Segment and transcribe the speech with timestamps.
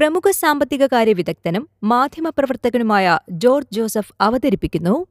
[0.00, 5.06] പ്രമുഖ സാമ്പത്തിക കാര്യ വിദഗ്ധനും മാധ്യമപ്രവർത്തകനുമായ ജോർജ് ജോസഫ് അവതരിപ്പിക്കുന്നു.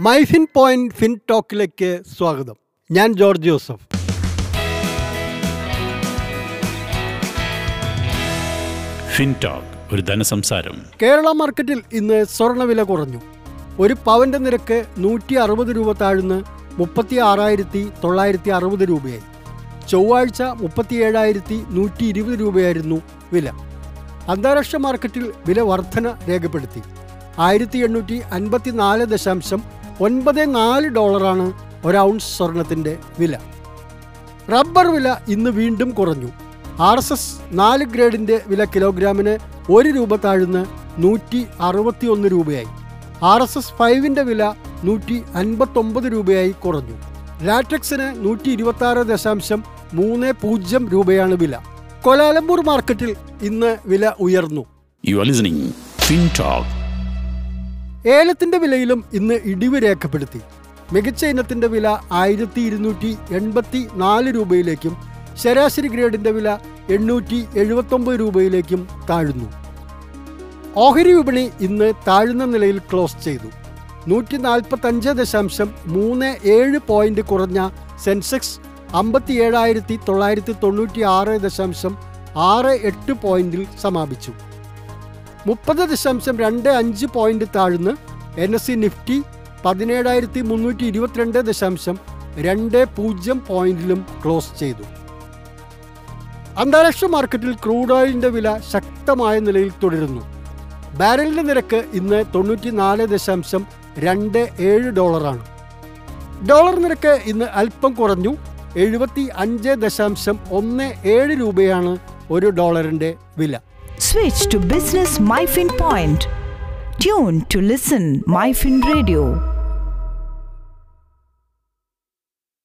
[0.00, 2.54] മൈഫിൻ പോയിന്റ് ഫിൻ ടോക്കിലേക്ക് സ്വാഗതം.
[2.90, 3.88] ഞാൻ ജോർജ് ജോസഫ്.
[9.16, 10.82] ഫിൻടോക്ക് ഒരു ധനസംസാരം.
[11.02, 13.20] കേരള മാർക്കറ്റിൽ ഇന്ന് സ്വർണവില കുറഞ്ഞു.
[13.78, 19.22] ഒരു പവന്റെ നിരക്ക് നൂറ്റി അറുപത് രൂപ താഴ്ന്ന് മുപ്പത്തി ആറായിരത്തി തൊള്ളായിരത്തി അറുപത് രൂപയായി.
[19.88, 23.02] ചൊവ്വാഴ്ച മുപ്പത്തി ഏഴായിരത്തി നൂറ്റി ഇരുപത് രൂപയായിരുന്നു
[23.34, 23.48] വില.
[24.28, 26.82] അന്താരാഷ്ട്ര മാർക്കറ്റിൽ വില വർധന രേഖപ്പെടുത്തി.
[27.38, 29.62] ആയിരത്തി എണ്ണൂറ്റി അൻപത്തി നാല് ദശാംശം
[30.00, 31.46] ഒൻപത് നാല് ഡോളറാണ്
[31.84, 33.38] ഒരു ഔൺസ് സ്വർണത്തിന്റെ വില.
[34.52, 36.28] റബ്ബർ വില ഇന്ന് വീണ്ടും കുറഞ്ഞു.
[36.80, 39.38] ആർ എസ് എസ് നാല് ഗ്രേഡിന്റെ വില കിലോഗ്രാമിന്
[39.72, 40.66] ഒരു രൂപ താഴ്ന്ന്
[40.98, 42.66] നൂറ്റി അറുപത്തിയൊന്ന് രൂപയായി.
[43.22, 44.54] ആർ എസ് എസ് ഫൈവിന്റെ വില
[44.84, 46.96] നൂറ്റി അൻപത്തൊമ്പത് രൂപയായി കുറഞ്ഞു.
[47.42, 51.73] ലാറ്റക്സിന് നൂറ്റി ഇരുപത്തി ദശാംശം മൂന്ന് പൂജ്യം രൂപയാണ് വില.
[52.06, 54.66] കൊലാലംപൂർ മാർക്കറ്റിൽ ഇന്ന് വില ഉയർന്നു.
[55.06, 56.72] യു ആർ ലിസണിംഗ് ഫിൻടോക്ക്
[58.08, 60.40] ഏലത്തിന്റെ വിലയിലും ഇന്ന് ഇടിവ് രേഖപ്പെടുത്തി.
[60.92, 64.96] മികച്ച ഇനത്തിന്റെ വില ആയിരത്തി ഇരുന്നൂറ്റി എൺപത്തി നാല് രൂപയിലേക്കും
[65.36, 66.58] ശരാശരി ഗ്രേഡിന്റെ വില
[66.90, 69.52] എണ്ണൂറ്റി എഴുപത്തൊമ്പത് രൂപയിലേക്കും താഴ്ന്നു.
[70.76, 73.50] ഓഹരി വിപണി ഇന്ന് താഴ്ന്ന നിലയിൽ ക്ലോസ് ചെയ്തു.
[74.08, 77.68] നൂറ്റി നാൽപ്പത്തഞ്ച് ദശാംശം മൂന്ന് ഏഴ് പോയിന്റ് കുറഞ്ഞ
[78.04, 78.63] സെൻസെക്സ്
[78.94, 81.96] അമ്പത്തി ഏഴായിരത്തി തൊള്ളായിരത്തി തൊണ്ണൂറ്റി ആറ് ദശാംശം
[82.36, 84.32] ആറ് എട്ട് പോയിന്റിൽ സമാപിച്ചു.
[85.46, 87.92] മുപ്പത് ദശാംശം രണ്ട് അഞ്ച് പോയിന്റ് താഴ്ന്ന്
[88.40, 89.22] എൻ എസ് സി നിഫ്റ്റി
[89.64, 91.98] പതിനേഴായിരത്തി മുന്നൂറ്റി ഇരുപത്തിരണ്ട് ദശാംശം
[92.36, 94.84] രണ്ട് പൂജ്യം പോയിന്റിലും ക്ലോസ് ചെയ്തു.
[96.58, 100.22] അന്താരാഷ്ട്ര മാർക്കറ്റിൽ ക്രൂഡ് ഓയിലിന്റെ വില ശക്തമായ നിലയിൽ തുടരുന്നു.
[100.98, 103.66] ബാരലിന്റെ നിരക്ക് ഇന്ന് തൊണ്ണൂറ്റി നാല് ദശാംശം
[103.98, 105.44] രണ്ട് ഏഴ് ഡോളറാണ്.
[106.50, 108.36] ഡോളർ നിരക്ക് ഇന്ന് അല്പം കുറഞ്ഞു.
[108.76, 111.92] എഴുപത്തി അഞ്ച് ദശാംശം ഒന്ന് ഏഴ് രൂപയാണ്
[112.30, 113.54] ഒരു ഡോളറിന്റെ വില
[114.06, 116.22] Switch to Business MyFin Point.
[117.04, 118.04] Tune to listen
[118.36, 119.22] MyFin Radio.